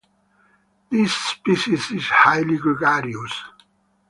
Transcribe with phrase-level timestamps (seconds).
[0.89, 3.39] This species is highly gregarious.